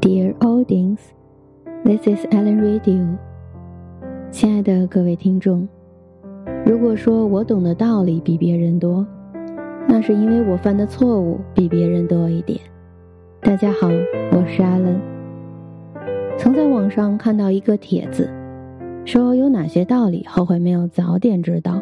[0.00, 1.00] Dear audience,
[1.84, 3.16] this is Ellen Radio。
[4.30, 5.66] 亲爱的各位听众，
[6.64, 9.06] 如果说我懂的道理比别人多，
[9.88, 12.60] 那是因为我犯的错误比别人多一点。
[13.40, 13.88] 大家好，
[14.32, 14.98] 我是 Allen。
[16.36, 18.28] 曾在网上看到一个帖子，
[19.04, 21.80] 说有哪些道理后悔没有早点知道。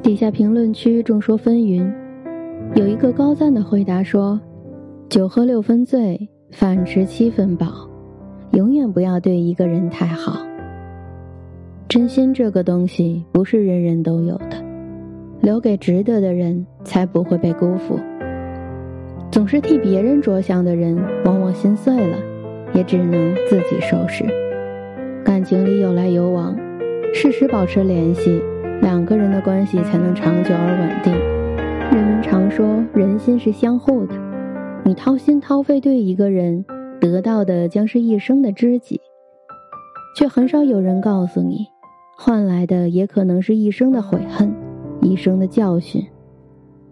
[0.00, 1.92] 底下评论区众说纷纭，
[2.76, 4.40] 有一个高赞的回答说
[5.10, 7.66] ：“酒喝六分醉，饭吃七分饱，
[8.52, 10.38] 永远不要对一个人太好。
[11.88, 14.64] 真心这个东西不是人人都有的，
[15.40, 17.98] 留给值得的人，才不会被辜负。
[19.32, 22.16] 总是替别人着想的人，往往心碎了，
[22.72, 24.24] 也只能自己收拾。
[25.24, 26.56] 感情里有来有往，
[27.12, 28.40] 适时保持联系。”
[28.80, 31.12] 两个人的关系才能长久而稳定。
[31.90, 34.14] 人们常说，人心是相互的。
[34.86, 36.62] 你掏心掏肺对一个人，
[37.00, 39.00] 得到的将是一生的知己，
[40.14, 41.66] 却很少有人告诉你，
[42.18, 44.54] 换来的也可能是一生的悔恨，
[45.00, 46.04] 一生的教训。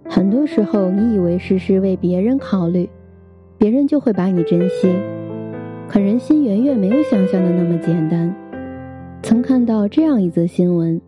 [0.09, 2.89] 很多时候，你以为事事为别人考虑，
[3.59, 4.91] 别人就会把你珍惜，
[5.87, 8.35] 可人心远远没有想象的那么简单。
[9.23, 10.99] 曾看到这样一则新闻。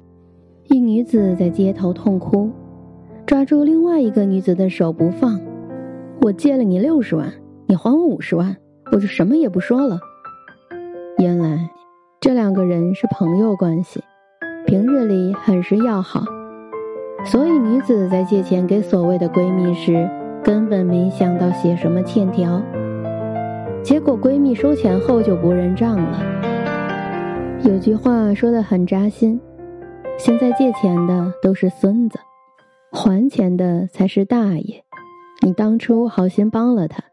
[0.69, 2.51] 一女子在街头痛哭，
[3.25, 5.41] 抓住另外一个女子的手不放。
[6.21, 7.33] 我借了你六十万，
[7.67, 8.57] 你还我五十万，
[8.93, 9.99] 我就什么也不说了。
[11.19, 11.69] 原来
[12.21, 14.03] 这两个人是朋友关系，
[14.67, 16.25] 平日里很是要好，
[17.25, 20.09] 所以女子在借钱给所谓的闺蜜时，
[20.43, 22.63] 根本没想到写什么欠条。
[23.83, 26.23] 结果闺蜜收钱后就不认账了。
[27.65, 29.41] 有句话说的很扎心。
[30.17, 32.21] 现在借钱的都是孙子，
[32.93, 34.84] 还钱的才是大爷。
[35.45, 37.05] 你当初好心帮了他，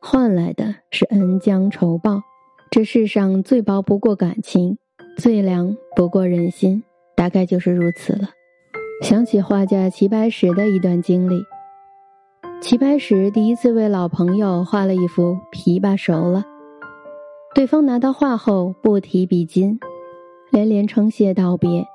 [0.00, 2.20] 换来的是恩将仇报。
[2.68, 4.76] 这世上最薄不过感情，
[5.16, 6.82] 最凉不过人心，
[7.14, 8.30] 大概就是如此了。
[9.02, 11.44] 想起画家齐白石的一段经历：
[12.60, 16.44] 齐白石第一次为老朋友画了一幅琵琶熟了，
[17.54, 19.78] 对方拿到画后不提笔金，
[20.50, 21.86] 连连称谢道别。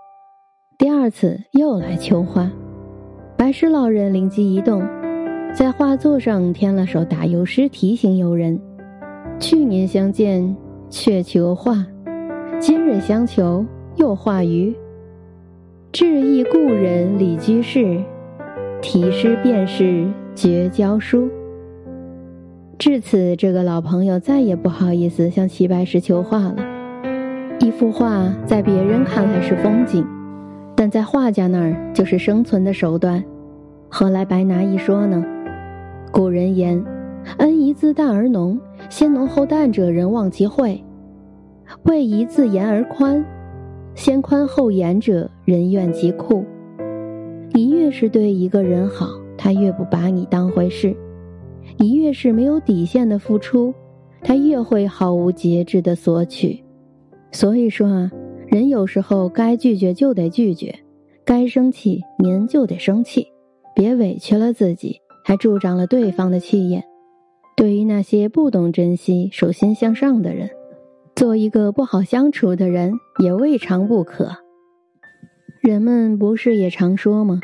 [0.77, 2.49] 第二次又来求画，
[3.37, 4.81] 白石老人灵机一动，
[5.53, 8.57] 在画作上添了首打油诗，提醒友人：
[9.37, 10.55] 去年相见
[10.89, 11.85] 却求画，
[12.57, 13.65] 今日相求
[13.97, 14.73] 又画鱼。
[15.91, 18.01] 致意故人李居士，
[18.81, 21.29] 题诗便是绝交书。
[22.79, 26.55] 至此，这个老朋友再也不好意思向齐白石求画了。
[27.59, 30.07] 一幅画在别人看来是风景。
[30.77, 33.23] 但在画家那儿就是生存的手段，
[33.89, 35.23] 何来白拿一说呢？
[36.11, 36.83] 古人言
[37.39, 40.77] ：“恩宜自淡而浓，先浓后淡者人忘其惠；
[41.83, 43.23] 位宜自严而宽，
[43.95, 46.43] 先宽后严者人怨其酷。”
[47.53, 49.07] 你越是对一个人好，
[49.37, 50.95] 他越不把你当回事；
[51.77, 53.73] 你越是没有底线的付出，
[54.21, 56.63] 他越会毫无节制的索取。
[57.31, 58.11] 所以说啊。
[58.47, 60.75] 人有时候该拒绝就得拒绝，
[61.23, 63.25] 该生气您就得生气，
[63.73, 66.83] 别委屈了自己，还助长了对方的气焰。
[67.55, 70.49] 对于那些不懂珍惜、手心向上的人，
[71.15, 72.93] 做一个不好相处的人
[73.23, 74.31] 也未尝不可。
[75.61, 77.39] 人们不是也常说吗？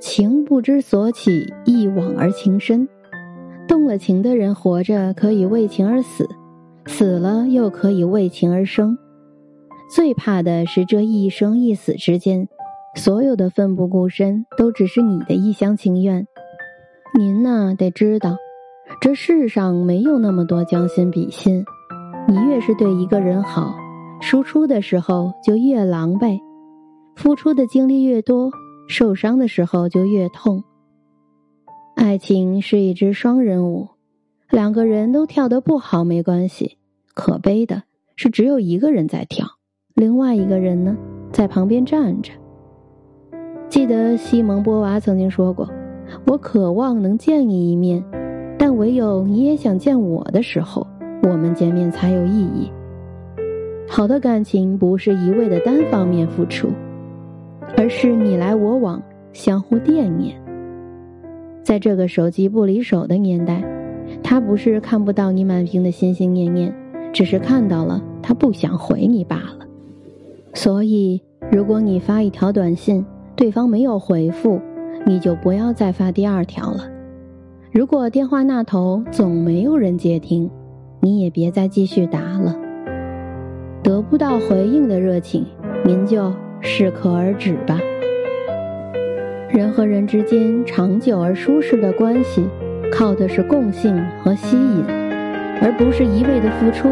[0.00, 2.88] 情不知所起，一往而情深。
[3.68, 6.28] 动了情的人，活着可以为情而死，
[6.86, 8.98] 死了又可以为情而生。
[9.94, 12.48] 最怕的是这一生一死之间，
[12.96, 16.26] 所有的奋不顾身都只是你的一厢情愿。
[17.14, 18.36] 您呢，得知道，
[19.00, 21.62] 这世上没有那么多将心比心。
[22.26, 23.76] 你越是对一个人好，
[24.20, 26.38] 输出的时候就越狼狈；
[27.14, 28.50] 付出的精力越多，
[28.88, 30.64] 受伤的时候就越痛。
[31.94, 33.88] 爱情是一支双人舞，
[34.48, 36.78] 两个人都跳得不好没关系，
[37.12, 37.82] 可悲的
[38.16, 39.46] 是只有一个人在跳。
[39.94, 40.96] 另外一个人呢，
[41.30, 42.32] 在旁边站着。
[43.68, 45.68] 记得西蒙波娃曾经说过
[46.26, 48.02] ：“我渴望能见你一面，
[48.58, 50.86] 但唯有你也想见我的时候，
[51.22, 52.70] 我们见面才有意义。”
[53.88, 56.68] 好的感情不是一味的单方面付出，
[57.76, 60.34] 而是你来我往，相互惦念。
[61.62, 63.62] 在这个手机不离手的年代，
[64.22, 66.74] 他不是看不到你满屏的心心念念，
[67.12, 69.66] 只是看到了，他不想回你罢了。
[70.54, 71.20] 所以，
[71.50, 73.04] 如果你发一条短信，
[73.36, 74.58] 对方没有回复，
[75.04, 76.88] 你就不要再发第二条了。
[77.70, 80.50] 如果电话那头总没有人接听，
[81.00, 82.54] 你也别再继续打了。
[83.82, 85.44] 得不到回应的热情，
[85.84, 87.80] 您就适可而止吧。
[89.50, 92.44] 人和人之间长久而舒适的关系，
[92.92, 94.84] 靠的是共性和吸引，
[95.60, 96.88] 而不是一味的付出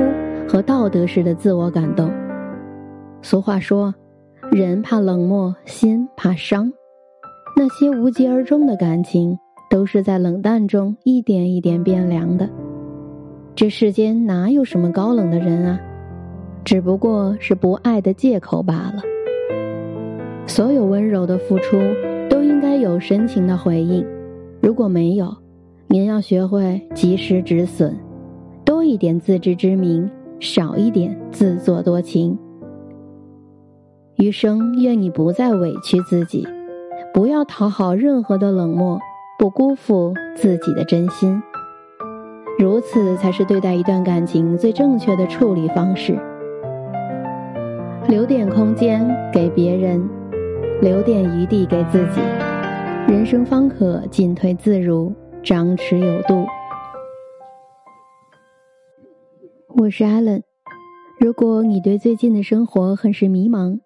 [0.48, 2.10] 和道德式的自我感动。
[3.22, 3.94] 俗话说
[4.50, 6.72] ：“人怕冷漠，心怕伤。”
[7.56, 9.38] 那些无疾而终的感情，
[9.68, 12.48] 都是在冷淡中一点一点变凉的。
[13.54, 15.80] 这世间哪有什么高冷的人啊？
[16.64, 19.02] 只不过是不爱的借口罢了。
[20.46, 21.78] 所有温柔的付出。
[22.30, 24.06] 都应该有深情的回应，
[24.62, 25.36] 如果没有，
[25.88, 27.92] 您要学会及时止损，
[28.64, 30.08] 多一点自知之明，
[30.38, 32.38] 少一点自作多情。
[34.16, 36.46] 余生愿你不再委屈自己，
[37.12, 38.98] 不要讨好任何的冷漠，
[39.38, 41.42] 不辜负自己的真心。
[42.58, 46.18] 如此才是对待一段感情最正确的处理方式。
[48.08, 50.08] 留点空间给别人。
[50.80, 52.22] 留点余地给自己，
[53.06, 55.12] 人生方可进退自如，
[55.42, 56.46] 张弛有度。
[59.76, 60.42] 我是 Allen，
[61.18, 63.80] 如果你对最近的生活很是迷茫，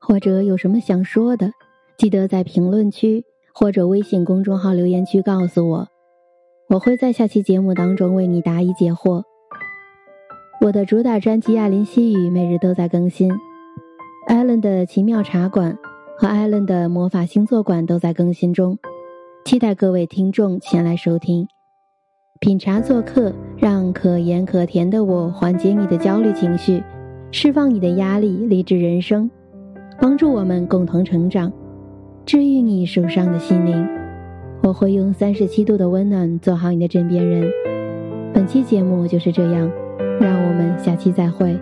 [0.00, 1.52] 或者有什么想说的，
[2.00, 5.86] 记得在评论区或者微信公众号留言区告诉我，
[6.70, 9.22] 我会在下期节目当中为你答疑解惑。
[10.62, 13.30] 我的主打专辑《亚林西语》每日都在更新
[14.28, 15.76] 艾伦的奇妙茶馆。
[16.16, 18.78] 和艾伦的魔法星座馆都在更新中，
[19.44, 21.46] 期待各位听众前来收听。
[22.40, 26.82] 品茶做客，让可盐可甜的我缓解你的焦虑情绪，
[27.30, 29.30] 释放你的压力，励志人生，
[30.00, 31.52] 帮助我们共同成长，
[32.26, 33.88] 治愈你受伤的心灵。
[34.62, 37.50] 我会用三十七度的温暖做好你的枕边人。
[38.32, 39.70] 本期节目就是这样，
[40.20, 41.58] 让我们下期再会。